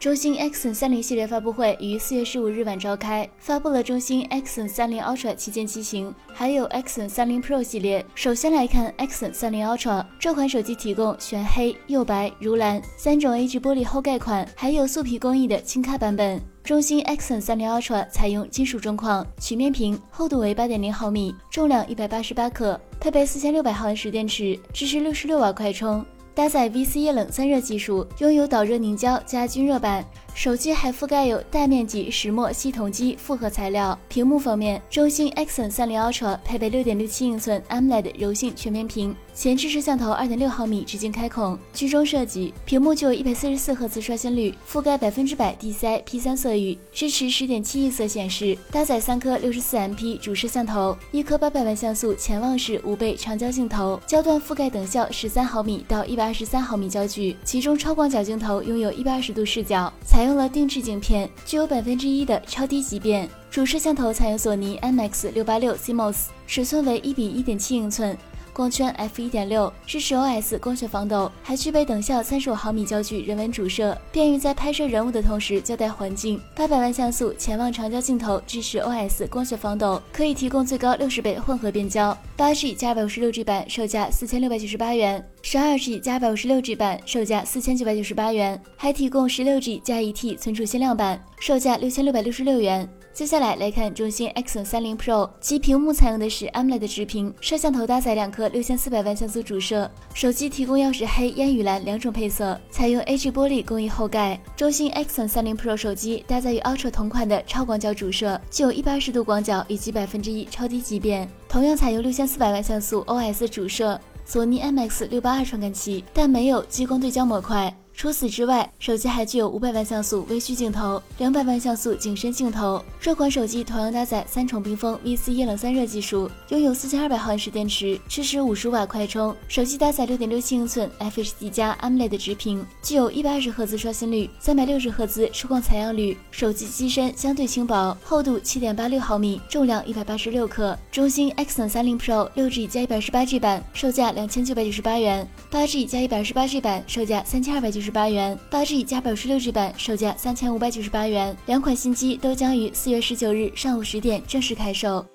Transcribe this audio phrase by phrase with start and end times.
[0.00, 8.06] 中兴 Axon 三零系列发布会于四月十五日晚召开，发布了中兴 Axon 三零 Ultra 旗舰机型，还有 Axon 三零 Pro 系列。
[8.14, 16.40] 首先来看 Axon 三零 Ultra，这款手机提供全黑、釉白、如蓝三种 A 质玻璃后盖款，还有素皮工艺的轻咖版本。
[16.62, 26.06] 中兴 Axon 三零 Ultra 采用金属中框曲面屏，厚度为八点零毫米，重量一百八十八克，配备四千六百毫安时电池，支持六十六瓦快充。
[26.38, 30.06] 搭载 VC 液冷散热技术，拥有导热凝胶加均热板。
[30.34, 33.98] 手机还覆盖有大面积石墨烯铜基复合材料。
[34.08, 42.54] 屏幕方面，中兴 Axon 三零 Ultra 配备六点六七英寸 AMOLED 柔性全面屏，前置摄像头二点六毫米直径开孔，居中设计。
[42.64, 48.56] 屏幕具有一百四十四赫兹刷新率，覆盖百分之百 DCI P 三色域，支持十点七亿色显示。
[48.70, 63.26] 搭载三颗六十四 MP 主摄像头，一颗八百万像素潜望式五倍长焦镜头，焦段覆盖等效十三毫米到一百二十三毫米焦距，其中超广角镜头拥有一百二十度视角，采用了定制镜片，具有百分之一的超低畸变。
[63.50, 68.14] 主摄像头采用索尼 IMX 六八六 CMOS，尺寸为一比一点七英寸。
[68.58, 76.40] 光圈 f 一点六，支持 OS 光学防抖，还具备等效三十五毫米焦距人文主摄，便于在拍摄人物的同时交代环境。
[76.56, 82.18] 八百万像素潜望长焦镜头，支持 OS 光学防抖，可以提供最高六十倍混合变焦。
[82.36, 92.88] 八 G 加二百五十六 G 版售价四千六百九十八元，十二 G 加二百五十六 G 版售价四千九百九十八元，还提供十六 G 加一 T 存储限量版，售价六千六百六十六元。
[93.12, 104.40] 接下来来看中兴 Axon 三零 Pro，其屏幕采用的是 AMOLED 直屏，摄像头搭载两颗六千四百万像素主摄，手机提供曜石黑、烟雨蓝两种配色，采用 AG 玻璃工艺后盖。
[104.56, 117.76] 中兴 Axon 三零 Pro 手机搭载与 Ultra 同款的超广角主摄，具有一百二十度广角以及百分之一超低畸变，同样采用六千四百万像素 OS 主摄，索尼 IMX 六八二传感器，但没有激光对焦模块。
[117.98, 122.80] 除此之外，手机还具有五百万像素微距镜头、两百万像素景深镜头。
[123.00, 129.34] 这款手机同样搭载三重冰封 VC 液冷散热技术，拥有四千二百毫安时电池，支持五十瓦快充。
[129.48, 136.16] 手机搭载六点六七英寸 FHD+ AMOLED 直屏，具有一百二十赫兹刷新率、三百六十赫兹触控采样率。
[136.30, 140.78] 手机机身相对轻薄，厚度七点八六毫米，重量一百八十六克。
[140.92, 147.87] 中兴 X 三零 Pro 六 G 加一百二十八 G 版售价两千九百九十八元，八 G 加一百二十八 G 版售价三千二百九十。
[147.88, 151.34] 十八元，八 G 加百十六 G 版售价三千五百九十八元。
[151.46, 155.06] 两款新机都将于四月十九日上午十点正式开售。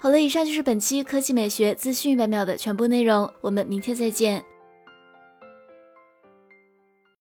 [0.00, 4.44] 好了，以上就是本期科技美学资讯一百秒的全部内容，我们明天再见。